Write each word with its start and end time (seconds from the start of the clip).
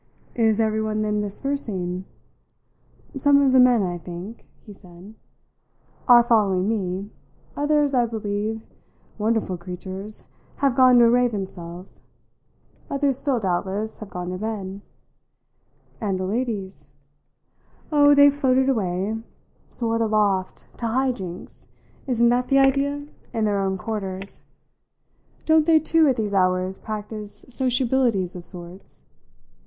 "Is 0.33 0.59
everyone 0.59 1.03
then 1.03 1.21
dispersing?" 1.21 2.05
"Some 3.15 3.39
of 3.39 3.51
the 3.51 3.59
men, 3.59 3.83
I 3.83 3.99
think," 3.99 4.47
he 4.65 4.73
said, 4.73 5.13
"are 6.07 6.23
following 6.23 6.67
me; 6.67 7.11
others, 7.55 7.93
I 7.93 8.07
believe 8.07 8.63
wonderful 9.19 9.57
creatures! 9.57 10.25
have 10.55 10.75
gone 10.75 10.97
to 10.97 11.05
array 11.05 11.27
themselves. 11.27 12.07
Others 12.89 13.19
still, 13.19 13.39
doubtless, 13.39 13.99
have 13.99 14.09
gone 14.09 14.31
to 14.31 14.39
bed." 14.39 14.81
"And 16.01 16.19
the 16.19 16.25
ladies?" 16.25 16.87
"Oh, 17.91 18.15
they've 18.15 18.33
floated 18.33 18.69
away 18.69 19.19
soared 19.69 20.01
aloft; 20.01 20.65
to 20.79 20.87
high 20.87 21.11
jinks 21.11 21.67
isn't 22.07 22.29
that 22.29 22.47
the 22.47 22.57
idea? 22.57 23.05
in 23.35 23.45
their 23.45 23.59
own 23.59 23.77
quarters. 23.77 24.41
Don't 25.45 25.67
they 25.67 25.79
too, 25.79 26.07
at 26.07 26.15
these 26.17 26.33
hours, 26.33 26.79
practise 26.79 27.45
sociabilities 27.49 28.35
of 28.35 28.43
sorts? 28.43 29.03